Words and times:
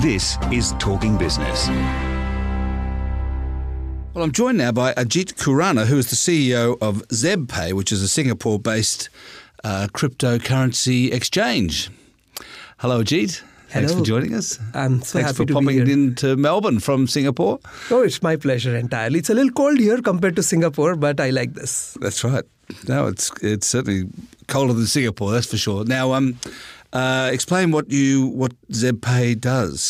This 0.00 0.36
is 0.52 0.72
Talking 0.78 1.16
Business. 1.16 1.68
Well, 4.12 4.24
I'm 4.24 4.32
joined 4.32 4.58
now 4.58 4.72
by 4.72 4.92
Ajit 4.94 5.34
Khurana, 5.36 5.86
who 5.86 5.96
is 5.96 6.10
the 6.10 6.16
CEO 6.16 6.76
of 6.82 7.06
ZebPay, 7.08 7.72
which 7.72 7.92
is 7.92 8.02
a 8.02 8.08
Singapore 8.08 8.58
based 8.58 9.08
uh, 9.64 9.88
cryptocurrency 9.92 11.12
exchange. 11.12 11.90
Hello, 12.78 13.02
Ajit. 13.02 13.42
Thanks 13.68 13.94
for 13.94 14.02
joining 14.02 14.34
us. 14.34 14.58
I'm 14.74 15.00
so 15.02 15.18
Thanks 15.18 15.30
happy 15.30 15.36
for 15.36 15.42
to 15.44 15.46
be 15.46 15.54
popping 15.54 15.86
here. 15.86 15.90
into 15.90 16.36
Melbourne 16.36 16.78
from 16.78 17.06
Singapore. 17.06 17.58
Oh, 17.90 18.02
it's 18.02 18.22
my 18.22 18.36
pleasure 18.36 18.76
entirely. 18.76 19.18
It's 19.18 19.30
a 19.30 19.34
little 19.34 19.50
cold 19.52 19.78
here 19.78 20.00
compared 20.02 20.36
to 20.36 20.42
Singapore, 20.42 20.96
but 20.96 21.20
I 21.20 21.30
like 21.30 21.54
this. 21.54 21.96
That's 22.00 22.22
right. 22.22 22.44
No, 22.88 23.06
it's 23.06 23.30
it's 23.42 23.66
certainly 23.66 24.08
colder 24.46 24.72
than 24.72 24.86
Singapore, 24.86 25.30
that's 25.32 25.46
for 25.46 25.56
sure. 25.56 25.84
Now, 25.84 26.12
um, 26.12 26.38
uh, 26.96 27.30
explain 27.32 27.72
what 27.72 27.90
you 27.90 28.28
what 28.28 28.54
ZebPay 28.70 29.40
does. 29.40 29.82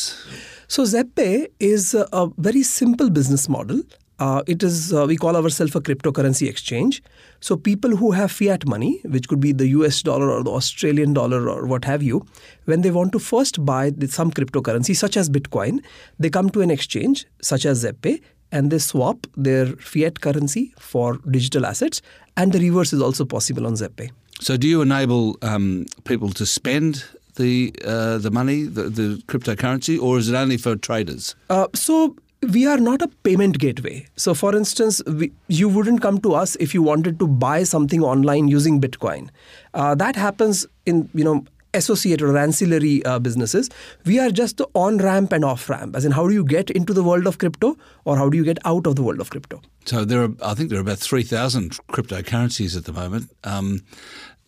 So 0.68 0.82
ZebPay 0.82 1.48
is 1.60 1.94
a, 1.94 2.28
very 2.38 2.62
simple 2.62 3.10
business 3.10 3.48
model. 3.48 3.82
Uh, 4.18 4.42
it 4.46 4.62
is 4.62 4.92
uh, 4.92 5.04
we 5.06 5.16
call 5.16 5.36
ourselves 5.36 5.76
a 5.76 5.80
cryptocurrency 5.80 6.48
exchange. 6.48 7.02
So 7.40 7.56
people 7.56 7.96
who 7.96 8.10
have 8.12 8.32
fiat 8.32 8.66
money, 8.66 9.00
which 9.04 9.28
could 9.28 9.40
be 9.40 9.52
the 9.52 9.68
US 9.68 10.02
dollar 10.02 10.30
or 10.30 10.42
the 10.42 10.50
Australian 10.50 11.12
dollar 11.12 11.48
or 11.48 11.66
what 11.66 11.84
have 11.84 12.02
you, 12.02 12.26
when 12.64 12.80
they 12.80 12.90
want 12.90 13.12
to 13.12 13.20
first 13.20 13.64
buy 13.64 13.92
some 14.08 14.32
cryptocurrency 14.32 14.96
such 14.96 15.16
as 15.16 15.30
Bitcoin, 15.30 15.84
they 16.18 16.30
come 16.30 16.50
to 16.50 16.62
an 16.62 16.70
exchange 16.70 17.26
such 17.42 17.66
as 17.66 17.84
ZebPay 17.84 18.20
and 18.50 18.70
they 18.70 18.78
swap 18.78 19.26
their 19.36 19.66
fiat 19.66 20.20
currency 20.20 20.72
for 20.78 21.18
digital 21.30 21.66
assets. 21.66 22.00
And 22.36 22.52
the 22.52 22.58
reverse 22.58 22.92
is 22.92 23.02
also 23.02 23.24
possible 23.24 23.66
on 23.66 23.74
ZebPay. 23.74 24.10
So, 24.40 24.56
do 24.56 24.68
you 24.68 24.82
enable 24.82 25.38
um, 25.42 25.86
people 26.04 26.30
to 26.30 26.44
spend 26.44 27.04
the 27.36 27.74
uh, 27.84 28.18
the 28.18 28.30
money, 28.30 28.64
the, 28.64 28.84
the 28.84 29.22
cryptocurrency, 29.26 30.00
or 30.00 30.18
is 30.18 30.28
it 30.28 30.34
only 30.34 30.56
for 30.56 30.76
traders? 30.76 31.34
Uh, 31.48 31.68
so 31.74 32.16
we 32.52 32.66
are 32.66 32.78
not 32.78 33.02
a 33.02 33.08
payment 33.08 33.58
gateway. 33.58 34.06
So, 34.16 34.34
for 34.34 34.54
instance, 34.54 35.02
we, 35.06 35.32
you 35.48 35.68
wouldn't 35.68 36.02
come 36.02 36.20
to 36.20 36.34
us 36.34 36.56
if 36.56 36.74
you 36.74 36.82
wanted 36.82 37.18
to 37.18 37.26
buy 37.26 37.62
something 37.62 38.02
online 38.02 38.48
using 38.48 38.80
Bitcoin. 38.80 39.30
Uh, 39.74 39.94
that 39.94 40.16
happens 40.16 40.66
in 40.84 41.08
you 41.14 41.24
know 41.24 41.44
associated 41.74 42.26
or 42.26 42.38
ancillary 42.38 43.04
uh, 43.04 43.18
businesses. 43.18 43.68
We 44.06 44.18
are 44.18 44.30
just 44.30 44.56
the 44.56 44.66
on 44.74 44.96
ramp 44.98 45.32
and 45.32 45.44
off 45.44 45.68
ramp. 45.68 45.94
As 45.94 46.06
in, 46.06 46.12
how 46.12 46.26
do 46.26 46.32
you 46.32 46.44
get 46.44 46.70
into 46.70 46.94
the 46.94 47.02
world 47.02 47.26
of 47.26 47.38
crypto, 47.38 47.76
or 48.04 48.16
how 48.16 48.28
do 48.30 48.36
you 48.36 48.44
get 48.44 48.58
out 48.64 48.86
of 48.86 48.96
the 48.96 49.02
world 49.02 49.20
of 49.20 49.30
crypto? 49.30 49.60
So 49.84 50.04
there 50.04 50.22
are, 50.22 50.30
I 50.42 50.54
think 50.54 50.70
there 50.70 50.78
are 50.78 50.82
about 50.82 50.98
three 50.98 51.22
thousand 51.22 51.78
cryptocurrencies 51.88 52.76
at 52.76 52.84
the 52.84 52.92
moment. 52.92 53.30
Um, 53.44 53.82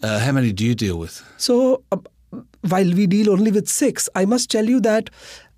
uh, 0.03 0.19
how 0.19 0.33
many 0.33 0.53
do 0.53 0.65
you 0.65 0.75
deal 0.75 0.99
with? 0.99 1.25
So, 1.37 1.83
uh, 1.93 1.99
while 2.63 2.93
we 2.93 3.07
deal 3.07 3.31
only 3.31 3.51
with 3.51 3.69
six, 3.69 4.09
I 4.15 4.25
must 4.25 4.51
tell 4.51 4.67
you 4.67 4.81
that 4.81 5.11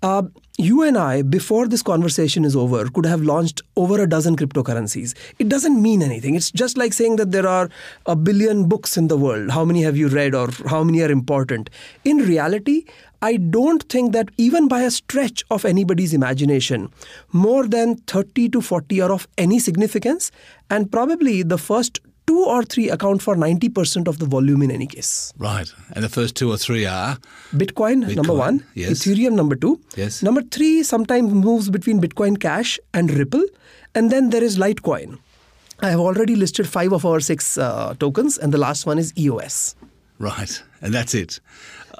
uh, 0.03 0.23
you 0.57 0.83
and 0.83 0.97
I, 0.97 1.21
before 1.21 1.67
this 1.67 1.81
conversation 1.81 2.45
is 2.45 2.55
over, 2.55 2.89
could 2.89 3.05
have 3.05 3.21
launched 3.21 3.61
over 3.75 4.01
a 4.01 4.07
dozen 4.07 4.35
cryptocurrencies. 4.35 5.15
It 5.37 5.49
doesn't 5.49 5.81
mean 5.81 6.01
anything. 6.01 6.35
It's 6.35 6.51
just 6.51 6.77
like 6.77 6.93
saying 6.93 7.17
that 7.17 7.31
there 7.31 7.47
are 7.47 7.69
a 8.05 8.15
billion 8.15 8.67
books 8.67 8.97
in 8.97 9.07
the 9.07 9.17
world. 9.17 9.51
How 9.51 9.65
many 9.65 9.81
have 9.83 9.97
you 9.97 10.07
read, 10.07 10.33
or 10.33 10.49
how 10.67 10.83
many 10.83 11.01
are 11.01 11.11
important? 11.11 11.69
In 12.03 12.17
reality, 12.17 12.85
I 13.21 13.37
don't 13.37 13.83
think 13.83 14.13
that 14.13 14.29
even 14.37 14.67
by 14.67 14.81
a 14.81 14.91
stretch 14.91 15.43
of 15.51 15.65
anybody's 15.65 16.13
imagination, 16.13 16.91
more 17.31 17.67
than 17.67 17.97
30 18.07 18.49
to 18.49 18.61
40 18.61 19.01
are 19.01 19.11
of 19.11 19.27
any 19.37 19.59
significance, 19.59 20.31
and 20.69 20.91
probably 20.91 21.43
the 21.43 21.59
first 21.59 21.99
two 22.27 22.43
or 22.43 22.63
three 22.63 22.89
account 22.89 23.21
for 23.21 23.35
90% 23.35 24.07
of 24.07 24.19
the 24.19 24.25
volume 24.25 24.61
in 24.61 24.71
any 24.71 24.87
case. 24.87 25.33
Right, 25.37 25.71
and 25.93 26.03
the 26.03 26.09
first 26.09 26.35
two 26.35 26.51
or 26.51 26.57
three 26.57 26.85
are 26.85 27.17
Bitcoin, 27.53 28.15
number 28.15 28.33
one, 28.33 28.63
yes. 28.75 28.91
Ethereum 28.91 29.33
number 29.33 29.55
two. 29.55 29.79
Yes. 29.95 30.21
Number 30.23 30.41
three 30.41 30.83
sometimes 30.83 31.33
moves 31.33 31.69
between 31.69 31.99
Bitcoin 32.01 32.39
Cash 32.39 32.79
and 32.93 33.11
Ripple, 33.11 33.43
and 33.95 34.11
then 34.11 34.29
there 34.29 34.43
is 34.43 34.57
Litecoin. 34.57 35.19
I 35.81 35.89
have 35.89 35.99
already 35.99 36.35
listed 36.35 36.67
five 36.67 36.91
of 36.93 37.05
our 37.05 37.19
six 37.19 37.57
uh, 37.57 37.95
tokens, 37.99 38.37
and 38.37 38.53
the 38.53 38.57
last 38.59 38.85
one 38.85 38.99
is 38.99 39.11
EOS. 39.17 39.75
right, 40.19 40.61
and 40.81 40.93
that's 40.93 41.13
it. 41.15 41.39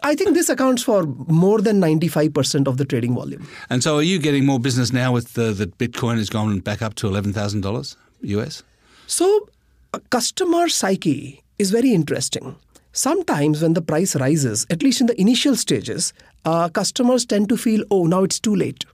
I 0.03 0.16
think 0.16 0.34
this 0.34 0.50
accounts 0.50 0.82
for 0.82 1.03
more 1.28 1.62
than 1.62 1.80
95% 1.80 2.68
of 2.68 2.78
the 2.78 2.86
trading 2.86 3.14
volume. 3.14 3.48
And 3.70 3.84
so, 3.84 3.98
are 3.98 4.02
you 4.02 4.18
getting 4.18 4.46
more 4.46 4.59
business 4.59 4.92
now 4.92 5.12
with 5.12 5.34
the, 5.34 5.52
that 5.53 5.78
Bitcoin 5.78 6.18
has 6.18 6.28
gone 6.30 6.59
back 6.59 6.82
up 6.82 6.96
to 6.96 7.08
eleven 7.08 7.34
thousand 7.34 7.62
dollars 7.62 7.98
US? 8.22 8.64
So, 9.06 9.48
a 9.94 10.00
customer 10.00 10.69
psyche 10.69 11.44
is 11.59 11.72
very 11.72 11.91
interesting. 11.91 12.56
Sometimes, 12.94 13.62
when 13.62 13.74
the 13.74 13.81
price 13.81 14.16
rises, 14.16 14.66
at 14.69 14.84
least 14.84 15.02
in 15.02 15.07
the 15.07 15.19
initial 15.19 15.56
stages, 15.56 16.13
uh, 16.46 16.69
customers 16.69 17.25
tend 17.25 17.50
to 17.50 17.57
feel, 17.57 17.84
oh, 17.91 18.06
now 18.06 18.24
it's 18.24 18.40
too 18.40 18.56
late. 18.56 18.85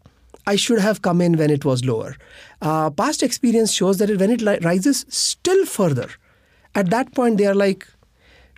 I 0.47 0.55
should 0.55 0.79
have 0.79 1.01
come 1.01 1.21
in 1.21 1.37
when 1.37 1.49
it 1.49 1.65
was 1.65 1.85
lower. 1.85 2.15
Uh, 2.61 2.89
past 2.89 3.21
experience 3.21 3.73
shows 3.73 3.97
that 3.97 4.09
when 4.19 4.31
it 4.31 4.41
li- 4.41 4.59
rises 4.63 5.05
still 5.09 5.65
further, 5.65 6.09
at 6.73 6.89
that 6.89 7.13
point 7.13 7.37
they 7.37 7.45
are 7.45 7.55
like, 7.55 7.87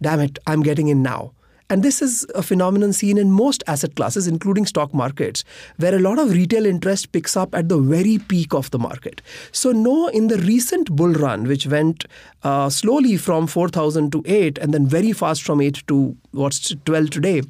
damn 0.02 0.20
it, 0.20 0.40
I'm 0.48 0.62
getting 0.62 0.88
in 0.88 1.02
now. 1.02 1.34
And 1.72 1.84
this 1.84 2.02
is 2.02 2.26
a 2.34 2.42
phenomenon 2.42 2.94
seen 2.94 3.20
in 3.20 3.32
most 3.32 3.64
asset 3.68 3.96
classes, 3.96 4.28
including 4.28 4.66
stock 4.66 4.92
markets, 4.92 5.44
where 5.78 5.94
a 5.94 6.00
lot 6.00 6.18
of 6.18 6.32
retail 6.32 6.66
interest 6.66 7.12
picks 7.12 7.38
up 7.38 7.54
at 7.54 7.70
the 7.70 7.78
very 7.78 8.18
peak 8.18 8.56
of 8.56 8.72
the 8.72 8.80
market. 8.80 9.22
So, 9.52 9.72
no, 9.72 10.08
in 10.08 10.30
the 10.30 10.40
recent 10.40 10.92
bull 10.96 11.14
run, 11.14 11.48
which 11.48 11.68
went 11.68 12.06
uh, 12.42 12.72
slowly 12.72 13.18
from 13.18 13.46
4,000 13.46 14.12
to 14.14 14.24
8 14.26 14.58
and 14.58 14.74
then 14.74 14.88
very 14.88 15.14
fast 15.14 15.44
from 15.44 15.62
8 15.62 15.84
to 15.88 16.18
what's 16.32 16.74
12 16.86 17.12
today, 17.12 17.44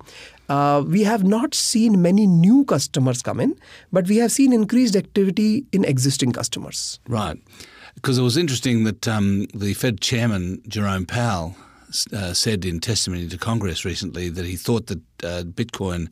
uh, 0.50 0.84
we 0.86 1.03
have 1.03 1.24
not 1.24 1.53
seen 1.53 2.01
many 2.01 2.28
new 2.28 2.66
customers 2.66 3.22
come 3.22 3.40
in, 3.40 3.56
but 3.94 4.07
we 4.07 4.18
have 4.18 4.34
seen 4.34 4.51
increased 4.51 4.97
activity 4.97 5.66
in 5.72 5.86
existing 5.86 6.34
customers. 6.34 7.00
Right, 7.07 7.38
because 7.96 8.18
it 8.18 8.24
was 8.24 8.36
interesting 8.36 8.84
that 8.84 9.07
um, 9.07 9.46
the 9.53 9.74
Fed 9.75 10.01
chairman 10.01 10.62
Jerome 10.68 11.06
Powell 11.06 11.56
uh, 12.13 12.33
said 12.33 12.66
in 12.66 12.79
testimony 12.79 13.27
to 13.27 13.38
Congress 13.38 13.85
recently 13.85 14.29
that 14.29 14.45
he 14.45 14.55
thought 14.55 14.88
that 14.88 15.01
uh, 15.23 15.44
Bitcoin 15.44 16.09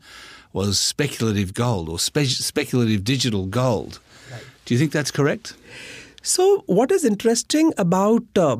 was 0.53 0.79
speculative 0.79 1.53
gold 1.53 1.89
or 1.89 1.99
spe- 1.99 2.25
speculative 2.25 3.03
digital 3.03 3.45
gold. 3.45 3.99
Do 4.65 4.73
you 4.73 4.79
think 4.79 4.91
that's 4.91 5.11
correct? 5.11 5.53
So, 6.21 6.63
what 6.65 6.91
is 6.91 7.05
interesting 7.05 7.73
about 7.77 8.23
uh, 8.35 8.57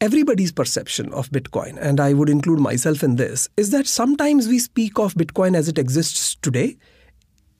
everybody's 0.00 0.52
perception 0.52 1.12
of 1.12 1.30
Bitcoin, 1.30 1.76
and 1.80 1.98
I 1.98 2.12
would 2.12 2.28
include 2.28 2.60
myself 2.60 3.02
in 3.02 3.16
this, 3.16 3.48
is 3.56 3.70
that 3.70 3.86
sometimes 3.86 4.46
we 4.46 4.58
speak 4.58 4.98
of 4.98 5.14
Bitcoin 5.14 5.56
as 5.56 5.68
it 5.68 5.78
exists 5.78 6.36
today, 6.36 6.76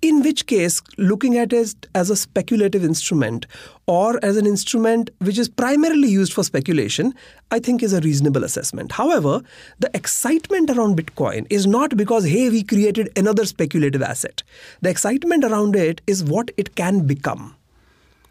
in 0.05 0.23
which 0.23 0.47
case, 0.47 0.81
looking 0.99 1.37
at 1.39 1.53
it 1.53 1.87
as 1.95 2.11
a 2.11 2.17
speculative 2.17 2.85
instrument 2.85 3.47
or 3.87 4.21
as 4.23 4.37
an 4.37 4.47
instrument 4.47 5.11
which 5.19 5.39
is 5.39 5.49
primarily 5.49 6.09
used 6.09 6.33
for 6.33 6.45
speculation, 6.45 7.15
I 7.51 7.59
think 7.59 7.83
is 7.83 7.93
a 7.93 8.01
reasonable 8.01 8.45
assessment. 8.45 8.93
However, 8.93 9.41
the 9.79 9.91
excitement 9.95 10.71
around 10.71 10.99
Bitcoin 10.99 11.47
is 11.49 11.67
not 11.67 11.97
because, 11.97 12.27
hey, 12.27 12.51
we 12.51 12.63
created 12.63 13.11
another 13.17 13.47
speculative 13.47 14.03
asset. 14.03 14.43
The 14.83 14.91
excitement 14.91 15.45
around 15.45 15.75
it 15.75 16.01
is 16.07 16.23
what 16.23 16.51
it 16.57 16.77
can 16.77 17.07
become 17.07 17.57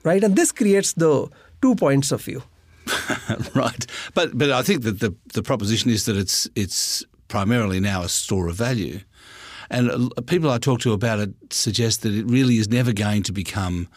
right? 0.04 0.24
And 0.24 0.36
this 0.36 0.52
creates 0.52 0.94
the 0.94 1.28
two 1.62 1.76
points 1.76 2.12
of 2.12 2.22
view. 2.22 2.44
right, 3.56 3.86
but 4.14 4.38
but 4.38 4.52
I 4.52 4.62
think 4.62 4.84
that 4.84 5.00
the 5.00 5.16
the 5.34 5.42
proposition 5.42 5.90
is 5.90 6.04
that 6.06 6.18
it's 6.18 6.50
it's 6.56 7.06
primarily 7.30 7.80
now 7.80 8.04
a 8.04 8.10
store 8.10 8.50
of 8.50 8.56
value, 8.56 9.00
and 9.70 10.12
people 10.28 10.50
I 10.50 10.58
talk 10.58 10.80
to 10.82 10.94
about 10.94 11.20
it 11.20 11.32
suggest 11.52 12.02
that 12.02 12.14
it 12.14 12.26
really 12.26 12.58
is 12.58 12.68
never 12.70 12.94
going 12.94 13.24
to 13.24 13.32
become 13.32 13.88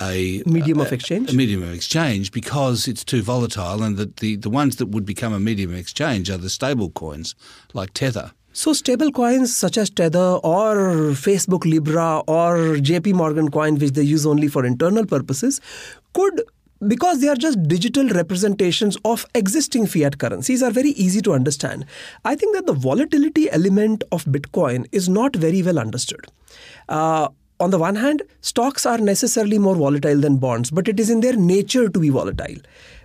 a 0.00 0.42
Medium 0.46 0.80
a- 0.80 0.84
of 0.84 0.92
exchange? 0.92 1.32
a 1.32 1.36
medium 1.36 1.62
of 1.62 1.72
exchange 1.72 2.32
because 2.32 2.88
it's 2.88 3.04
too 3.04 3.22
volatile, 3.22 3.82
and 3.82 3.96
that 3.96 4.16
the 4.18 4.36
the 4.36 4.50
ones 4.50 4.76
that 4.76 4.86
would 4.88 5.04
become 5.04 5.32
a 5.32 5.40
medium 5.40 5.70
of 5.70 5.78
exchange 5.78 6.30
are 6.30 6.38
the 6.38 6.50
stable 6.50 6.90
coins 6.90 7.34
like 7.74 7.92
Tether. 7.92 8.32
So 8.52 8.72
stable 8.72 9.12
coins 9.12 9.54
such 9.54 9.78
as 9.78 9.90
Tether 9.90 10.38
or 10.42 11.12
Facebook 11.14 11.64
Libra 11.64 12.18
or 12.26 12.76
JP 12.78 13.14
Morgan 13.14 13.48
coin, 13.50 13.76
which 13.78 13.92
they 13.92 14.02
use 14.02 14.26
only 14.26 14.48
for 14.48 14.64
internal 14.64 15.06
purposes, 15.06 15.60
could 16.14 16.42
because 16.86 17.20
they 17.20 17.28
are 17.28 17.36
just 17.36 17.62
digital 17.68 18.08
representations 18.08 18.96
of 19.04 19.26
existing 19.34 19.86
fiat 19.86 20.18
currencies 20.18 20.62
are 20.62 20.70
very 20.70 20.90
easy 20.90 21.20
to 21.22 21.32
understand. 21.32 21.84
I 22.24 22.34
think 22.34 22.54
that 22.56 22.66
the 22.66 22.72
volatility 22.72 23.50
element 23.50 24.04
of 24.12 24.24
Bitcoin 24.24 24.86
is 24.92 25.08
not 25.08 25.36
very 25.36 25.62
well 25.62 25.78
understood. 25.78 26.26
Uh, 26.88 27.28
on 27.58 27.70
the 27.70 27.78
one 27.78 27.96
hand, 27.96 28.22
stocks 28.40 28.86
are 28.86 28.96
necessarily 28.96 29.58
more 29.58 29.74
volatile 29.74 30.18
than 30.18 30.38
bonds, 30.38 30.70
but 30.70 30.88
it 30.88 30.98
is 30.98 31.10
in 31.10 31.20
their 31.20 31.36
nature 31.36 31.90
to 31.90 32.00
be 32.00 32.08
volatile. 32.08 32.56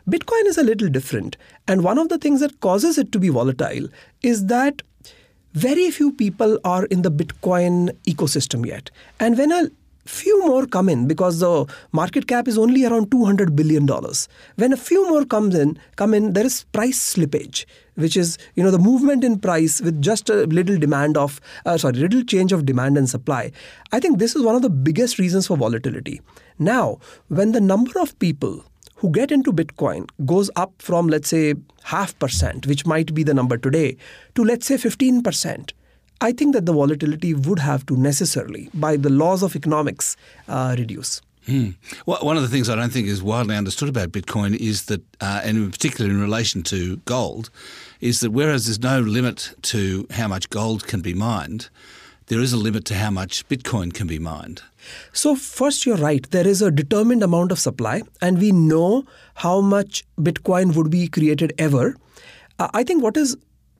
Bitcoin 0.10 0.46
is 0.46 0.58
a 0.58 0.64
little 0.64 0.88
different. 0.88 1.36
And 1.68 1.84
one 1.84 1.98
of 1.98 2.08
the 2.08 2.18
things 2.18 2.40
that 2.40 2.62
causes 2.62 2.98
it 2.98 3.12
to 3.12 3.20
be 3.20 3.28
volatile 3.28 3.90
is 4.22 4.46
that 4.46 4.82
very 5.54 5.92
few 5.92 6.14
people 6.14 6.60
are 6.64 6.86
in 6.86 7.02
the 7.02 7.12
Bitcoin 7.12 7.90
ecosystem 8.04 8.66
yet. 8.66 8.92
And 9.20 9.38
when 9.38 9.52
a 9.52 9.70
few 10.06 10.46
more 10.46 10.66
come 10.66 10.88
in 10.88 11.08
because 11.08 11.40
the 11.40 11.66
market 11.92 12.28
cap 12.28 12.48
is 12.48 12.58
only 12.58 12.86
around 12.86 13.12
200 13.12 13.56
billion 13.56 13.86
dollars. 13.86 14.28
When 14.56 14.74
a 14.74 14.78
few 14.78 15.08
more 15.10 15.26
comes 15.26 15.56
in 15.56 15.78
come 15.96 16.14
in 16.14 16.34
there 16.34 16.46
is 16.46 16.64
price 16.72 17.16
slippage 17.16 17.66
which 17.96 18.16
is 18.18 18.38
you 18.56 18.64
know 18.64 18.72
the 18.72 18.80
movement 18.80 19.24
in 19.24 19.40
price 19.40 19.82
with 19.82 20.02
just 20.02 20.30
a 20.30 20.46
little 20.48 20.78
demand 20.78 21.18
of 21.18 21.42
uh, 21.66 21.78
sorry 21.78 21.96
little 21.96 22.24
change 22.24 22.52
of 22.52 22.66
demand 22.66 22.98
and 22.98 23.10
supply. 23.10 23.52
I 23.92 24.00
think 24.00 24.20
this 24.20 24.36
is 24.36 24.44
one 24.44 24.56
of 24.56 24.62
the 24.62 24.70
biggest 24.70 25.18
reasons 25.18 25.48
for 25.48 25.58
volatility. 25.58 26.22
Now 26.60 27.00
when 27.28 27.52
the 27.52 27.62
number 27.62 28.00
of 28.00 28.18
people 28.20 28.64
who 28.98 29.10
get 29.12 29.32
into 29.32 29.52
bitcoin 29.52 30.10
goes 30.26 30.50
up 30.56 30.74
from 30.80 31.08
let's 31.08 31.30
say 31.30 31.56
half 31.84 32.18
percent 32.20 32.66
which 32.68 32.86
might 32.86 33.14
be 33.14 33.24
the 33.24 33.34
number 33.34 33.58
today 33.58 33.98
to 34.36 34.44
let's 34.44 34.66
say 34.66 34.76
15% 34.76 35.72
I 36.22 36.32
think 36.32 36.54
that 36.54 36.66
the 36.66 36.74
volatility 36.74 37.34
would 37.34 37.60
have 37.60 37.86
to 37.88 37.98
necessarily, 37.98 38.70
by 38.74 38.98
the 38.98 39.10
laws 39.10 39.44
of 39.44 39.56
economics, 39.56 40.16
uh, 40.48 40.76
reduce. 40.78 41.22
Hmm. 41.46 41.72
Well, 42.08 42.20
one 42.22 42.38
of 42.38 42.42
the 42.42 42.50
things 42.50 42.70
I 42.70 42.76
don't 42.76 42.92
think 42.92 43.08
is 43.08 43.22
widely 43.22 43.56
understood 43.56 43.90
about 43.90 44.12
Bitcoin 44.12 44.56
is 44.56 44.86
that, 44.86 45.02
uh, 45.22 45.42
and 45.44 45.58
in 45.58 45.72
particular 45.72 46.10
in 46.10 46.20
relation 46.20 46.64
to 46.64 46.98
gold, 47.06 47.52
is 48.02 48.22
that 48.22 48.32
whereas 48.32 48.66
there's 48.66 48.80
no 48.80 49.00
limit 49.00 49.54
to 49.64 50.08
how 50.10 50.28
much 50.28 50.50
gold 50.50 50.88
can 50.88 51.02
be 51.02 51.14
mined, 51.14 51.70
there 52.28 52.40
is 52.40 52.52
a 52.52 52.58
limit 52.58 52.86
to 52.86 52.96
how 52.96 53.12
much 53.12 53.48
Bitcoin 53.48 53.94
can 53.94 54.08
be 54.08 54.18
mined. 54.18 54.64
So, 55.14 55.36
first, 55.36 55.86
you're 55.86 55.98
right. 55.98 56.28
There 56.32 56.48
is 56.48 56.64
a 56.64 56.72
determined 56.72 57.22
amount 57.22 57.52
of 57.52 57.60
supply, 57.60 58.02
and 58.22 58.40
we 58.40 58.52
know 58.52 59.06
how 59.36 59.62
much 59.62 60.04
Bitcoin 60.20 60.76
would 60.76 60.90
be 60.90 61.08
created 61.08 61.54
ever. 61.60 61.96
Uh, 62.58 62.70
I 62.74 62.84
think 62.84 63.04
what 63.04 63.18
is 63.18 63.38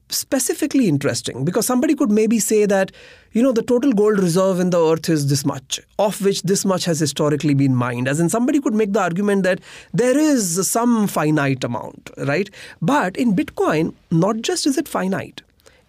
specifically 0.10 0.88
interesting 0.88 1.46
because 1.46 1.66
somebody 1.66 1.96
could 1.96 2.12
maybe 2.12 2.40
say 2.40 2.66
that 2.66 2.92
you 3.32 3.42
know 3.42 3.52
the 3.52 3.62
total 3.62 3.92
gold 3.92 4.20
reserve 4.20 4.60
in 4.60 4.70
the 4.70 4.80
earth 4.80 5.10
is 5.10 5.28
this 5.28 5.46
much 5.46 5.80
of 6.00 6.22
which 6.24 6.42
this 6.44 6.64
much 6.64 6.86
has 6.86 7.00
historically 7.00 7.54
been 7.54 7.76
mined. 7.76 8.08
As 8.08 8.20
in 8.20 8.30
somebody 8.30 8.62
could 8.62 8.74
make 8.74 8.94
the 8.94 9.02
argument 9.02 9.44
that 9.44 9.60
there 9.94 10.18
is 10.18 10.70
some 10.70 11.08
finite 11.08 11.64
amount 11.64 12.12
right? 12.18 12.50
But 12.82 13.18
in 13.18 13.36
bitcoin 13.36 13.94
not 14.12 14.42
just 14.42 14.66
is 14.68 14.78
it 14.78 14.88
finite 14.88 15.42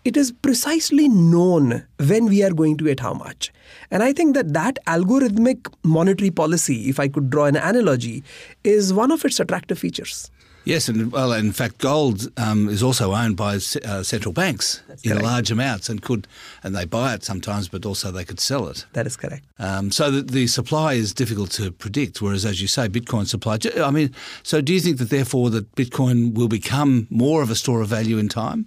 it 0.06 0.16
is 0.16 0.32
precisely 0.32 1.08
known 1.08 1.84
when 1.98 2.26
we 2.26 2.42
are 2.42 2.52
going 2.52 2.76
to 2.76 2.84
get 2.84 3.00
how 3.00 3.12
much 3.12 3.52
and 3.90 4.02
i 4.02 4.12
think 4.12 4.34
that 4.34 4.52
that 4.52 4.78
algorithmic 4.86 5.72
monetary 5.82 6.30
policy 6.30 6.88
if 6.88 7.00
i 7.00 7.08
could 7.08 7.28
draw 7.30 7.44
an 7.44 7.56
analogy 7.56 8.22
is 8.64 8.92
one 8.92 9.10
of 9.10 9.24
its 9.24 9.40
attractive 9.40 9.78
features 9.78 10.30
Yes, 10.66 10.88
and 10.88 11.12
well, 11.12 11.32
in 11.32 11.52
fact, 11.52 11.78
gold 11.78 12.28
um, 12.36 12.68
is 12.68 12.82
also 12.82 13.14
owned 13.14 13.36
by 13.36 13.54
uh, 13.54 14.02
central 14.02 14.32
banks 14.32 14.82
That's 14.88 15.04
in 15.04 15.12
correct. 15.12 15.24
large 15.24 15.50
amounts, 15.52 15.88
and 15.88 16.02
could 16.02 16.26
and 16.64 16.74
they 16.74 16.84
buy 16.84 17.14
it 17.14 17.22
sometimes, 17.22 17.68
but 17.68 17.86
also 17.86 18.10
they 18.10 18.24
could 18.24 18.40
sell 18.40 18.66
it. 18.66 18.84
That 18.92 19.06
is 19.06 19.16
correct. 19.16 19.44
Um, 19.60 19.92
so 19.92 20.10
the, 20.10 20.22
the, 20.22 20.48
supply 20.48 20.94
is 20.94 21.14
difficult 21.14 21.52
to 21.52 21.70
predict, 21.70 22.20
whereas, 22.20 22.44
as 22.44 22.60
you 22.60 22.66
say, 22.66 22.88
Bitcoin 22.88 23.28
supply. 23.28 23.58
I 23.80 23.92
mean, 23.92 24.12
so 24.42 24.60
do 24.60 24.74
you 24.74 24.80
think 24.80 24.98
that 24.98 25.10
therefore 25.10 25.50
that 25.50 25.72
Bitcoin 25.76 26.34
will 26.34 26.48
become 26.48 27.06
more 27.10 27.42
of 27.42 27.50
a 27.50 27.54
store 27.54 27.80
of 27.80 27.86
value 27.86 28.18
in 28.18 28.28
time? 28.28 28.66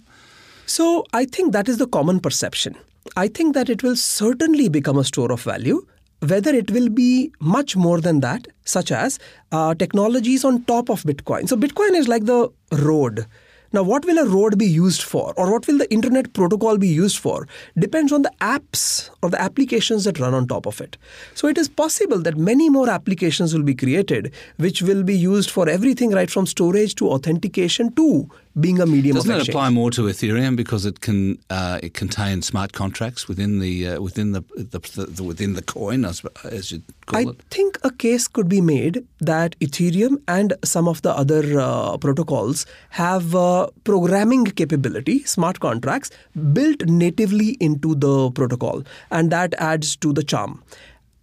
So 0.70 1.04
I 1.12 1.24
think 1.24 1.52
that 1.52 1.68
is 1.68 1.78
the 1.78 1.88
common 1.88 2.20
perception. 2.20 2.76
I 3.16 3.26
think 3.26 3.54
that 3.54 3.68
it 3.68 3.82
will 3.82 3.96
certainly 3.96 4.68
become 4.68 4.98
a 4.98 5.02
store 5.04 5.32
of 5.32 5.42
value 5.42 5.84
whether 6.20 6.50
it 6.54 6.70
will 6.70 6.88
be 6.90 7.32
much 7.40 7.76
more 7.76 7.98
than 7.98 8.20
that, 8.20 8.46
such 8.64 8.92
as 8.92 9.18
uh, 9.52 9.74
technologies 9.74 10.44
on 10.44 10.62
top 10.64 10.90
of 10.90 11.02
Bitcoin. 11.02 11.48
So, 11.48 11.56
Bitcoin 11.56 11.94
is 11.94 12.08
like 12.08 12.26
the 12.26 12.50
road. 12.72 13.26
Now, 13.72 13.84
what 13.84 14.04
will 14.04 14.18
a 14.18 14.28
road 14.28 14.58
be 14.58 14.66
used 14.66 15.02
for, 15.02 15.32
or 15.36 15.50
what 15.52 15.66
will 15.66 15.78
the 15.78 15.90
internet 15.92 16.32
protocol 16.32 16.76
be 16.76 16.88
used 16.88 17.18
for, 17.18 17.46
depends 17.78 18.12
on 18.12 18.22
the 18.22 18.32
apps 18.40 19.10
or 19.22 19.30
the 19.30 19.40
applications 19.40 20.04
that 20.04 20.18
run 20.18 20.34
on 20.34 20.48
top 20.48 20.66
of 20.66 20.80
it. 20.80 20.96
So, 21.34 21.48
it 21.48 21.56
is 21.56 21.68
possible 21.68 22.18
that 22.22 22.36
many 22.36 22.68
more 22.68 22.90
applications 22.90 23.54
will 23.54 23.62
be 23.62 23.74
created, 23.74 24.32
which 24.56 24.82
will 24.82 25.04
be 25.04 25.16
used 25.16 25.50
for 25.50 25.68
everything 25.68 26.10
right 26.10 26.30
from 26.30 26.46
storage 26.46 26.96
to 26.96 27.08
authentication 27.08 27.94
to 27.94 28.28
being 28.58 28.80
a 28.80 28.86
medium 28.86 29.14
Doesn't 29.14 29.30
of 29.30 29.42
it 29.42 29.48
apply 29.48 29.70
more 29.70 29.90
to 29.92 30.02
Ethereum 30.02 30.56
because 30.56 30.84
it 30.84 31.00
can 31.00 31.38
uh, 31.50 31.78
it 31.82 31.94
contains 31.94 32.46
smart 32.46 32.72
contracts 32.72 33.28
within 33.28 33.60
the 33.60 33.88
uh, 33.88 34.00
within 34.00 34.32
the, 34.32 34.42
the, 34.56 34.80
the, 35.08 35.22
within 35.22 35.54
the 35.54 35.62
coin 35.62 36.04
as, 36.04 36.22
as 36.44 36.72
you 36.72 36.82
call 37.06 37.18
I 37.18 37.22
it? 37.22 37.28
I 37.28 37.54
think 37.54 37.78
a 37.84 37.92
case 37.92 38.26
could 38.26 38.48
be 38.48 38.60
made 38.60 39.06
that 39.20 39.58
Ethereum 39.60 40.20
and 40.26 40.54
some 40.64 40.88
of 40.88 41.02
the 41.02 41.16
other 41.16 41.60
uh, 41.60 41.96
protocols 41.98 42.66
have 42.90 43.34
uh, 43.36 43.68
programming 43.84 44.46
capability, 44.46 45.22
smart 45.24 45.60
contracts 45.60 46.10
built 46.52 46.84
natively 46.86 47.50
into 47.60 47.94
the 47.94 48.30
protocol, 48.32 48.82
and 49.12 49.30
that 49.30 49.54
adds 49.58 49.94
to 49.96 50.12
the 50.12 50.24
charm. 50.24 50.62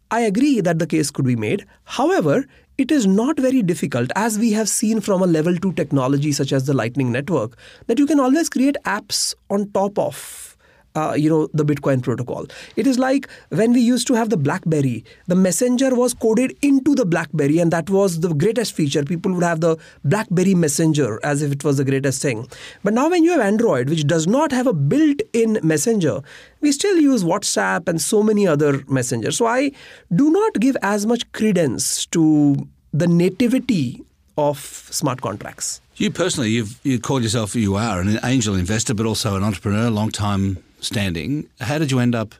I 0.09 0.21
agree 0.21 0.61
that 0.61 0.79
the 0.79 0.87
case 0.87 1.11
could 1.11 1.25
be 1.25 1.35
made. 1.35 1.65
However, 1.83 2.45
it 2.77 2.91
is 2.91 3.07
not 3.07 3.39
very 3.39 3.63
difficult, 3.63 4.11
as 4.15 4.37
we 4.37 4.51
have 4.51 4.69
seen 4.69 5.01
from 5.01 5.23
a 5.23 5.27
level 5.27 5.55
2 5.57 5.73
technology 5.73 6.31
such 6.31 6.51
as 6.51 6.65
the 6.65 6.73
Lightning 6.73 7.11
Network, 7.11 7.57
that 7.87 7.97
you 7.97 8.05
can 8.05 8.19
always 8.19 8.49
create 8.49 8.77
apps 8.85 9.33
on 9.49 9.71
top 9.71 9.97
of 9.97 10.56
uh, 10.95 11.13
you 11.13 11.29
know 11.29 11.47
the 11.53 11.63
bitcoin 11.63 12.01
protocol. 12.01 12.45
It 12.75 12.87
is 12.87 12.97
like 12.97 13.27
when 13.49 13.73
we 13.73 13.81
used 13.81 14.07
to 14.07 14.13
have 14.13 14.29
the 14.29 14.37
blackberry 14.37 15.03
the 15.27 15.35
messenger 15.35 15.93
was 15.95 16.13
coded 16.13 16.57
into 16.61 16.95
the 16.95 17.05
blackberry 17.05 17.59
and 17.59 17.71
that 17.71 17.89
was 17.89 18.19
the 18.21 18.33
greatest 18.33 18.73
feature. 18.73 19.03
People 19.03 19.33
would 19.33 19.43
have 19.43 19.61
the 19.61 19.77
blackberry 20.03 20.55
messenger 20.55 21.19
as 21.23 21.41
if 21.41 21.51
it 21.51 21.63
was 21.63 21.77
the 21.77 21.85
greatest 21.85 22.21
thing. 22.21 22.47
But 22.83 22.93
now 22.93 23.09
when 23.09 23.23
you 23.23 23.31
have 23.31 23.41
android 23.41 23.89
which 23.89 24.07
does 24.07 24.27
not 24.27 24.51
have 24.51 24.67
a 24.67 24.73
built-in 24.73 25.59
messenger 25.63 26.21
we 26.61 26.71
still 26.71 26.97
use 26.97 27.23
whatsapp 27.23 27.87
and 27.87 28.01
so 28.01 28.23
many 28.23 28.47
other 28.47 28.83
messengers. 28.87 29.37
So 29.37 29.45
i 29.45 29.71
do 30.15 30.29
not 30.31 30.53
give 30.55 30.77
as 30.81 31.05
much 31.05 31.31
credence 31.31 32.05
to 32.07 32.55
the 32.93 33.07
nativity 33.07 34.01
of 34.37 34.57
smart 34.59 35.21
contracts. 35.21 35.81
You 35.95 36.11
personally, 36.11 36.51
you've 36.51 36.79
you 36.83 36.99
called 36.99 37.23
yourself, 37.23 37.55
you 37.55 37.75
are 37.75 37.99
an 37.99 38.19
angel 38.23 38.55
investor, 38.55 38.93
but 38.93 39.05
also 39.05 39.35
an 39.35 39.43
entrepreneur, 39.43 39.89
long 39.89 40.11
time 40.11 40.63
standing. 40.79 41.49
How 41.59 41.77
did 41.77 41.91
you 41.91 41.99
end 41.99 42.15
up 42.15 42.35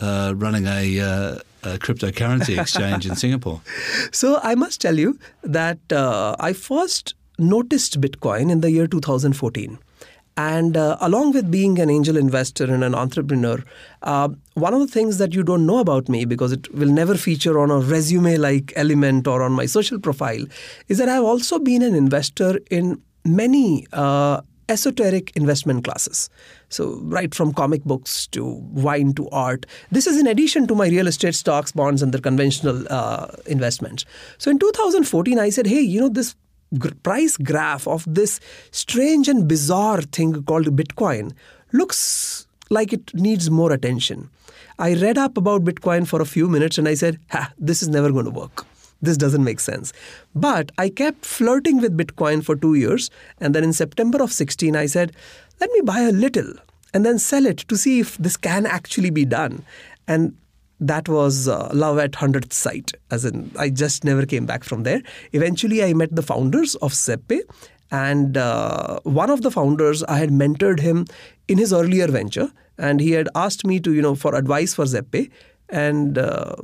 uh, 0.00 0.34
running 0.36 0.66
a, 0.66 1.00
uh, 1.00 1.38
a, 1.62 1.78
cryptocurrency 1.78 2.58
exchange 2.60 3.06
in 3.06 3.16
Singapore? 3.16 3.60
So 4.12 4.40
I 4.42 4.54
must 4.54 4.80
tell 4.80 4.98
you 4.98 5.18
that 5.42 5.78
uh, 5.92 6.36
I 6.38 6.52
first 6.52 7.14
noticed 7.38 8.00
Bitcoin 8.00 8.50
in 8.50 8.60
the 8.60 8.70
year 8.70 8.86
2014. 8.86 9.78
And 10.38 10.76
uh, 10.76 10.98
along 11.00 11.32
with 11.32 11.50
being 11.50 11.78
an 11.78 11.88
angel 11.88 12.16
investor 12.16 12.64
and 12.64 12.84
an 12.84 12.94
entrepreneur, 12.94 13.62
uh, 14.02 14.28
one 14.52 14.74
of 14.74 14.80
the 14.80 14.86
things 14.86 15.16
that 15.16 15.32
you 15.32 15.42
don't 15.42 15.64
know 15.64 15.78
about 15.78 16.10
me, 16.10 16.26
because 16.26 16.52
it 16.52 16.72
will 16.74 16.90
never 16.90 17.14
feature 17.14 17.58
on 17.58 17.70
a 17.70 17.78
resume 17.78 18.36
like 18.36 18.70
element 18.76 19.26
or 19.26 19.42
on 19.42 19.52
my 19.52 19.64
social 19.64 19.98
profile, 19.98 20.44
is 20.88 20.98
that 20.98 21.08
I've 21.08 21.24
also 21.24 21.58
been 21.58 21.80
an 21.80 21.94
investor 21.94 22.60
in 22.70 23.00
many 23.24 23.86
uh, 23.94 24.42
esoteric 24.68 25.32
investment 25.36 25.84
classes. 25.84 26.28
So, 26.68 27.00
right 27.02 27.34
from 27.34 27.52
comic 27.52 27.84
books 27.84 28.26
to 28.28 28.44
wine 28.44 29.12
to 29.14 29.28
art. 29.30 29.66
This 29.90 30.06
is 30.06 30.18
in 30.18 30.26
addition 30.26 30.66
to 30.66 30.74
my 30.74 30.88
real 30.88 31.06
estate 31.06 31.34
stocks, 31.34 31.72
bonds, 31.72 32.02
and 32.02 32.12
the 32.12 32.20
conventional 32.20 32.84
uh, 32.90 33.28
investments. 33.46 34.04
So, 34.38 34.50
in 34.50 34.58
2014, 34.58 35.38
I 35.38 35.50
said, 35.50 35.66
hey, 35.66 35.80
you 35.80 36.00
know, 36.00 36.08
this 36.08 36.34
price 37.02 37.36
graph 37.36 37.86
of 37.86 38.04
this 38.06 38.40
strange 38.72 39.28
and 39.28 39.46
bizarre 39.46 40.02
thing 40.02 40.42
called 40.42 40.76
Bitcoin 40.76 41.32
looks 41.72 42.46
like 42.70 42.92
it 42.92 43.14
needs 43.14 43.50
more 43.50 43.72
attention. 43.72 44.28
I 44.78 44.94
read 44.94 45.16
up 45.16 45.36
about 45.36 45.64
Bitcoin 45.64 46.06
for 46.06 46.20
a 46.20 46.26
few 46.26 46.48
minutes 46.48 46.76
and 46.76 46.88
I 46.88 46.94
said, 46.94 47.18
ha, 47.30 47.52
this 47.58 47.82
is 47.82 47.88
never 47.88 48.10
going 48.10 48.24
to 48.24 48.30
work 48.30 48.66
this 49.02 49.16
doesn't 49.16 49.44
make 49.44 49.60
sense. 49.60 49.92
But 50.34 50.72
I 50.78 50.88
kept 50.88 51.24
flirting 51.24 51.80
with 51.80 51.96
Bitcoin 51.96 52.44
for 52.44 52.56
two 52.56 52.74
years. 52.74 53.10
And 53.38 53.54
then 53.54 53.64
in 53.64 53.72
September 53.72 54.22
of 54.22 54.32
16, 54.32 54.74
I 54.74 54.86
said, 54.86 55.12
let 55.60 55.70
me 55.72 55.80
buy 55.82 56.00
a 56.00 56.12
little 56.12 56.52
and 56.92 57.04
then 57.04 57.18
sell 57.18 57.46
it 57.46 57.58
to 57.58 57.76
see 57.76 58.00
if 58.00 58.16
this 58.18 58.36
can 58.36 58.66
actually 58.66 59.10
be 59.10 59.24
done. 59.24 59.64
And 60.08 60.36
that 60.80 61.08
was 61.08 61.48
uh, 61.48 61.70
love 61.72 61.98
at 61.98 62.12
100th 62.12 62.52
sight, 62.52 62.92
as 63.10 63.24
in, 63.24 63.50
I 63.58 63.70
just 63.70 64.04
never 64.04 64.26
came 64.26 64.44
back 64.46 64.62
from 64.62 64.82
there. 64.82 65.02
Eventually, 65.32 65.82
I 65.82 65.94
met 65.94 66.14
the 66.14 66.22
founders 66.22 66.74
of 66.76 66.92
ZebPay. 66.92 67.40
And 67.90 68.36
uh, 68.36 68.98
one 69.04 69.30
of 69.30 69.42
the 69.42 69.50
founders, 69.50 70.02
I 70.04 70.18
had 70.18 70.30
mentored 70.30 70.80
him 70.80 71.06
in 71.48 71.56
his 71.56 71.72
earlier 71.72 72.08
venture, 72.08 72.50
and 72.78 73.00
he 73.00 73.12
had 73.12 73.28
asked 73.34 73.64
me 73.64 73.78
to, 73.80 73.92
you 73.92 74.02
know, 74.02 74.14
for 74.14 74.34
advice 74.34 74.74
for 74.74 74.84
ZebPay. 74.84 75.30
And 75.68 76.18
uh, 76.18 76.56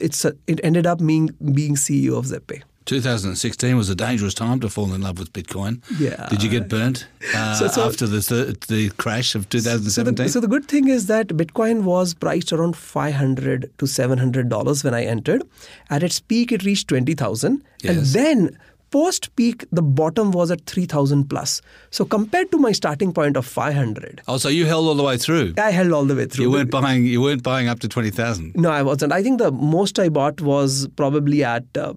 it's 0.00 0.24
a, 0.24 0.34
it 0.46 0.60
ended 0.62 0.86
up 0.86 1.04
being 1.04 1.30
being 1.52 1.74
CEO 1.76 2.18
of 2.18 2.26
ZebPay. 2.26 2.62
2016 2.86 3.76
was 3.76 3.88
a 3.88 3.94
dangerous 3.94 4.34
time 4.34 4.58
to 4.58 4.68
fall 4.68 4.92
in 4.92 5.02
love 5.02 5.18
with 5.18 5.32
Bitcoin. 5.32 5.80
Yeah. 5.98 6.26
Did 6.28 6.42
you 6.42 6.48
get 6.48 6.68
burnt 6.68 7.06
uh, 7.36 7.54
so, 7.54 7.68
so, 7.68 7.86
after 7.86 8.06
the 8.06 8.56
the 8.66 8.90
crash 8.96 9.34
of 9.34 9.48
2017? 9.48 10.16
So 10.16 10.22
the, 10.24 10.32
so 10.32 10.40
the, 10.40 10.48
good 10.48 10.66
thing 10.66 10.88
is 10.88 11.06
that 11.06 11.28
Bitcoin 11.28 11.82
was 11.82 12.14
priced 12.14 12.52
around 12.52 12.76
500 12.76 13.70
to 13.78 13.86
700 13.86 14.48
dollars 14.48 14.82
when 14.82 14.94
I 14.94 15.04
entered. 15.04 15.44
At 15.88 16.02
its 16.02 16.18
peak, 16.18 16.50
it 16.50 16.64
reached 16.64 16.88
20,000, 16.88 17.62
yes. 17.82 17.96
and 17.96 18.06
then 18.06 18.58
post 18.90 19.34
peak, 19.36 19.64
the 19.70 19.82
bottom 19.82 20.30
was 20.32 20.50
at 20.50 20.66
3000 20.66 21.28
plus. 21.28 21.62
So 21.90 22.04
compared 22.04 22.50
to 22.50 22.58
my 22.58 22.72
starting 22.72 23.12
point 23.12 23.36
of 23.36 23.46
500, 23.46 24.22
Oh, 24.28 24.36
so 24.36 24.48
you 24.48 24.66
held 24.66 24.86
all 24.88 24.94
the 24.94 25.02
way 25.02 25.16
through. 25.16 25.54
I 25.58 25.70
held 25.70 25.92
all 25.92 26.04
the 26.04 26.14
way 26.16 26.26
through. 26.26 26.44
You 26.44 26.50
weren't 26.50 26.70
buying. 26.70 27.06
You 27.06 27.20
weren't 27.20 27.42
buying 27.42 27.68
up 27.68 27.80
to 27.80 27.88
twenty 27.88 28.10
thousand. 28.10 28.54
No, 28.56 28.70
I 28.70 28.82
wasn't. 28.82 29.12
I 29.12 29.22
think 29.22 29.38
the 29.38 29.50
most 29.52 29.98
I 29.98 30.08
bought 30.08 30.40
was 30.40 30.88
probably 30.96 31.44
at. 31.44 31.64
Uh, 31.76 31.94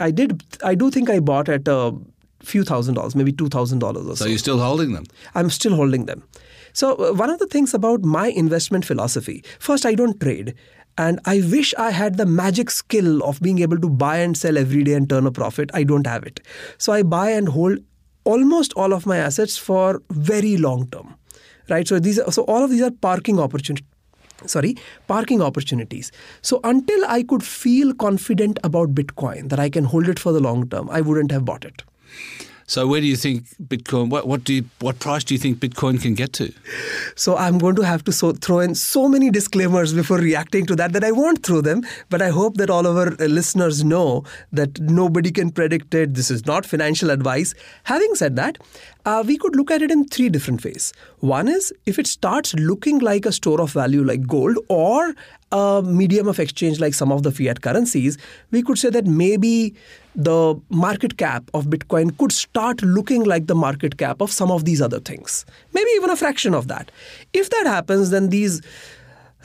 I 0.00 0.10
did. 0.10 0.42
I 0.64 0.74
do 0.74 0.90
think 0.90 1.10
I 1.10 1.20
bought 1.20 1.48
at 1.48 1.66
a 1.68 1.92
few 2.42 2.64
thousand 2.64 2.94
dollars, 2.94 3.14
maybe 3.14 3.32
two 3.32 3.48
thousand 3.48 3.78
dollars 3.80 4.06
or 4.06 4.16
so. 4.16 4.24
So 4.24 4.28
you're 4.28 4.38
still 4.38 4.58
holding 4.58 4.92
them. 4.92 5.04
I'm 5.34 5.50
still 5.50 5.74
holding 5.74 6.06
them. 6.06 6.22
So 6.72 6.94
uh, 6.96 7.12
one 7.12 7.30
of 7.30 7.38
the 7.38 7.46
things 7.46 7.74
about 7.74 8.02
my 8.02 8.28
investment 8.28 8.84
philosophy, 8.84 9.44
first, 9.58 9.84
I 9.84 9.94
don't 9.94 10.18
trade. 10.20 10.54
And 10.98 11.20
I 11.24 11.40
wish 11.40 11.74
I 11.78 11.90
had 11.90 12.16
the 12.16 12.26
magic 12.26 12.70
skill 12.70 13.22
of 13.22 13.40
being 13.40 13.60
able 13.60 13.78
to 13.78 13.88
buy 13.88 14.18
and 14.18 14.36
sell 14.36 14.58
every 14.58 14.84
day 14.84 14.94
and 14.94 15.08
turn 15.08 15.26
a 15.26 15.32
profit. 15.32 15.70
I 15.72 15.84
don't 15.84 16.06
have 16.06 16.24
it. 16.24 16.40
So 16.78 16.92
I 16.92 17.02
buy 17.02 17.30
and 17.30 17.48
hold 17.48 17.78
almost 18.24 18.72
all 18.74 18.92
of 18.92 19.06
my 19.06 19.16
assets 19.16 19.56
for 19.56 20.02
very 20.10 20.56
long 20.56 20.88
term. 20.88 21.14
Right? 21.68 21.88
So 21.88 21.98
these 21.98 22.18
are, 22.18 22.30
so 22.30 22.42
all 22.44 22.62
of 22.62 22.70
these 22.70 22.82
are 22.82 22.90
parking 22.90 23.38
opportunities 23.40 23.86
sorry 24.46 24.76
parking 25.06 25.40
opportunities 25.40 26.10
so 26.40 26.58
until 26.64 27.04
i 27.06 27.22
could 27.22 27.44
feel 27.44 27.94
confident 27.94 28.58
about 28.64 28.92
bitcoin 28.92 29.48
that 29.48 29.60
i 29.60 29.70
can 29.70 29.84
hold 29.84 30.08
it 30.08 30.18
for 30.18 30.32
the 30.32 30.40
long 30.40 30.68
term 30.68 30.90
i 30.90 31.00
wouldn't 31.00 31.30
have 31.30 31.44
bought 31.44 31.64
it 31.64 31.84
So 32.72 32.86
where 32.86 33.02
do 33.02 33.06
you 33.06 33.16
think 33.16 33.48
Bitcoin? 33.72 34.08
What 34.08 34.26
what 34.26 34.44
do 34.44 34.54
you, 34.54 34.64
what 34.80 34.98
price 34.98 35.24
do 35.24 35.34
you 35.34 35.38
think 35.38 35.58
Bitcoin 35.58 36.00
can 36.00 36.14
get 36.14 36.32
to? 36.38 36.50
So 37.16 37.36
I'm 37.36 37.58
going 37.58 37.76
to 37.76 37.82
have 37.82 38.02
to 38.04 38.12
so, 38.12 38.32
throw 38.32 38.60
in 38.60 38.74
so 38.74 39.08
many 39.08 39.30
disclaimers 39.30 39.92
before 39.92 40.16
reacting 40.16 40.64
to 40.70 40.76
that 40.76 40.94
that 40.94 41.04
I 41.04 41.10
won't 41.12 41.42
throw 41.44 41.60
them. 41.60 41.82
But 42.08 42.22
I 42.22 42.30
hope 42.30 42.56
that 42.56 42.70
all 42.70 42.86
of 42.86 42.96
our 42.96 43.08
uh, 43.08 43.26
listeners 43.26 43.84
know 43.84 44.24
that 44.52 44.80
nobody 44.80 45.30
can 45.30 45.50
predict 45.50 45.92
it. 45.92 46.14
This 46.14 46.30
is 46.30 46.46
not 46.46 46.64
financial 46.64 47.10
advice. 47.10 47.52
Having 47.82 48.14
said 48.14 48.36
that, 48.36 48.56
uh, 49.04 49.22
we 49.26 49.36
could 49.36 49.56
look 49.56 49.70
at 49.70 49.82
it 49.82 49.90
in 49.90 50.04
three 50.06 50.28
different 50.28 50.64
ways. 50.64 50.92
One 51.20 51.48
is 51.48 51.72
if 51.86 51.98
it 51.98 52.06
starts 52.06 52.54
looking 52.54 52.98
like 52.98 53.26
a 53.26 53.32
store 53.32 53.60
of 53.60 53.72
value 53.72 54.04
like 54.04 54.26
gold 54.26 54.58
or 54.68 55.14
a 55.50 55.82
medium 55.84 56.28
of 56.28 56.38
exchange 56.38 56.80
like 56.80 56.94
some 56.94 57.12
of 57.12 57.22
the 57.22 57.32
fiat 57.32 57.62
currencies, 57.62 58.16
we 58.50 58.62
could 58.62 58.78
say 58.78 58.90
that 58.90 59.06
maybe 59.06 59.74
the 60.14 60.60
market 60.70 61.16
cap 61.16 61.50
of 61.54 61.66
Bitcoin 61.66 62.16
could 62.18 62.32
start 62.32 62.82
looking 62.82 63.24
like 63.24 63.46
the 63.46 63.54
market 63.54 63.98
cap 63.98 64.20
of 64.20 64.30
some 64.30 64.50
of 64.50 64.64
these 64.64 64.80
other 64.80 65.00
things. 65.00 65.44
Maybe 65.72 65.90
even 65.96 66.10
a 66.10 66.16
fraction 66.16 66.54
of 66.54 66.68
that. 66.68 66.90
If 67.32 67.50
that 67.50 67.66
happens, 67.66 68.10
then 68.10 68.28
these 68.28 68.60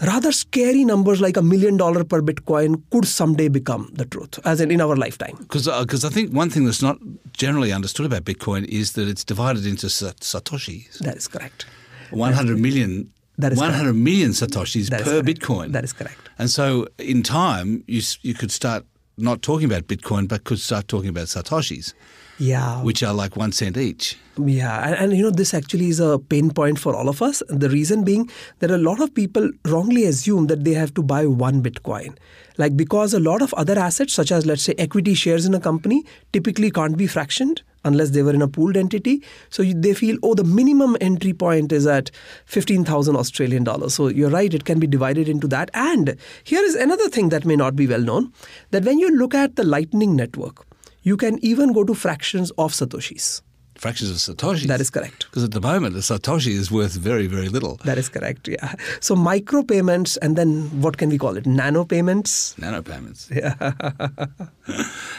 rather 0.02 0.32
scary 0.32 0.86
numbers 0.86 1.22
like 1.22 1.38
a 1.38 1.42
million 1.42 1.78
dollar 1.78 2.04
per 2.04 2.22
Bitcoin 2.22 2.82
could 2.92 3.06
someday 3.06 3.48
become 3.48 3.90
the 3.94 4.06
truth, 4.06 4.40
as 4.46 4.62
in 4.62 4.72
in 4.72 4.82
our 4.82 4.96
lifetime. 4.96 5.38
Because 5.40 5.68
because 5.68 6.04
uh, 6.04 6.10
I 6.10 6.12
think 6.12 6.34
one 6.34 6.50
thing 6.50 6.66
that's 6.66 6.82
not 6.82 6.98
generally 7.34 7.72
understood 7.72 8.06
about 8.06 8.24
Bitcoin 8.24 8.66
is 8.66 8.94
that 8.94 9.08
it's 9.08 9.24
divided 9.24 9.66
into 9.66 9.90
sa- 9.90 10.12
satoshis. 10.20 11.00
That 11.00 11.18
is 11.18 11.28
correct. 11.28 11.66
One 12.12 12.34
hundred 12.34 12.60
million. 12.60 13.12
That 13.38 13.54
is 13.54 13.60
correct. 13.60 13.72
One 13.72 13.78
hundred 13.80 13.94
million 13.94 14.32
satoshis 14.32 14.90
That 14.90 15.04
per. 15.04 15.22
Bitcoin. 15.22 15.72
That 15.72 15.84
is 15.84 15.94
correct. 15.94 16.30
And 16.40 16.50
so, 16.50 16.88
in 16.98 17.24
time, 17.24 17.84
you 17.88 18.02
you 18.22 18.34
could 18.34 18.52
start 18.52 18.86
not 19.18 19.42
talking 19.42 19.66
about 19.66 19.88
Bitcoin, 19.88 20.28
but 20.28 20.44
could 20.44 20.60
start 20.60 20.88
talking 20.88 21.10
about 21.10 21.26
satoshis, 21.26 21.94
Yeah. 22.38 22.84
which 22.84 23.02
are 23.02 23.14
like 23.14 23.36
one 23.36 23.52
cent 23.52 23.78
each. 23.78 24.16
Yeah, 24.38 24.86
and, 24.88 24.96
and 24.96 25.18
you 25.18 25.24
know, 25.24 25.32
this 25.32 25.54
actually 25.56 25.90
is 25.90 26.00
a 26.00 26.20
pain 26.20 26.52
point 26.52 26.78
for 26.78 26.96
all 26.96 27.10
of 27.10 27.22
us. 27.24 27.42
The 27.50 27.70
reason 27.70 28.04
being 28.04 28.30
that 28.60 28.70
a 28.70 28.78
lot 28.78 29.02
of 29.02 29.14
people 29.16 29.50
wrongly 29.66 30.06
assume 30.06 30.46
that 30.48 30.64
they 30.64 30.74
have 30.74 30.94
to 30.94 31.02
buy 31.02 31.26
one 31.26 31.64
Bitcoin. 31.64 32.16
Like, 32.58 32.78
because 32.78 33.14
a 33.16 33.20
lot 33.20 33.42
of 33.42 33.54
other 33.56 33.78
assets, 33.80 34.14
such 34.14 34.32
as 34.32 34.46
let's 34.46 34.62
say 34.64 34.76
equity 34.78 35.16
shares 35.16 35.46
in 35.46 35.54
a 35.56 35.60
company, 35.60 36.06
typically 36.32 36.70
can't 36.70 36.98
be 36.98 37.08
fractioned 37.08 37.62
unless 37.88 38.12
they 38.12 38.22
were 38.22 38.34
in 38.34 38.42
a 38.42 38.48
pooled 38.48 38.78
entity. 38.78 39.24
So 39.50 39.64
you, 39.64 39.74
they 39.74 39.94
feel, 39.94 40.18
oh, 40.22 40.36
the 40.36 40.44
minimum 40.44 40.98
entry 41.02 41.34
point 41.34 41.72
is 41.72 41.88
at 41.88 42.12
15,000 42.46 43.16
Australian 43.16 43.64
dollars. 43.64 43.96
So 43.96 44.10
you're 44.10 44.30
right, 44.30 44.54
it 44.54 44.66
can 44.66 44.80
be 44.80 44.88
divided 44.88 45.28
into 45.28 45.48
that. 45.48 45.72
And 45.74 46.16
here 46.44 46.64
is 46.64 46.76
another 46.76 47.10
thing 47.10 47.30
that 47.30 47.46
may 47.46 47.56
not 47.56 47.76
be 47.76 47.88
well 47.88 48.02
known 48.02 48.32
that 48.72 48.84
when 48.84 49.00
you 49.00 49.10
look 49.18 49.34
at 49.34 49.56
the 49.56 49.64
Lightning 49.64 50.16
Network, 50.16 50.66
you 51.02 51.18
can 51.18 51.44
even 51.44 51.74
go 51.74 51.84
to 51.84 51.94
fractions 51.96 52.52
of 52.52 52.74
Satoshis. 52.74 53.42
Fractions 53.80 54.10
of 54.12 54.18
satoshis. 54.18 54.68
That 54.68 54.82
is 54.82 54.90
correct. 54.90 55.26
Because 55.30 55.44
at 55.44 55.52
the 55.52 55.62
moment, 55.62 55.96
a 55.96 56.00
satoshi 56.00 56.52
is 56.52 56.72
worth 56.72 56.94
very, 56.94 57.28
very 57.28 57.50
little. 57.50 57.76
That 57.86 57.98
is 57.98 58.10
correct. 58.10 58.48
Yeah. 58.48 58.74
So 59.00 59.16
micro 59.16 59.64
payments 59.64 60.18
and 60.18 60.36
then 60.36 60.82
what 60.82 60.98
can 60.98 61.10
we 61.10 61.18
call 61.18 61.38
it? 61.38 61.46
Nano 61.46 61.86
payments. 61.86 62.58
Nano 62.58 62.82
payments. 62.82 63.30
Yeah. 63.38 63.54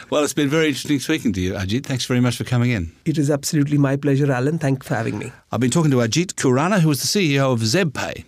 well, 0.09 0.23
it's 0.23 0.33
been 0.33 0.49
very 0.49 0.67
interesting 0.67 0.99
speaking 0.99 1.31
to 1.33 1.41
you, 1.41 1.53
Ajit. 1.53 1.85
Thanks 1.85 2.05
very 2.05 2.19
much 2.19 2.35
for 2.37 2.43
coming 2.43 2.71
in. 2.71 2.91
It 3.05 3.17
is 3.17 3.29
absolutely 3.31 3.77
my 3.77 3.95
pleasure, 3.95 4.31
Alan. 4.31 4.59
Thanks 4.59 4.87
for 4.87 4.95
having 4.95 5.17
me. 5.17 5.31
I've 5.51 5.59
been 5.61 5.71
talking 5.71 5.91
to 5.91 5.97
Ajit 5.97 6.33
Khurana, 6.33 6.81
who 6.81 6.91
is 6.91 6.99
the 7.01 7.07
CEO 7.37 7.53
of 7.53 7.59
ZebPay. 7.61 8.25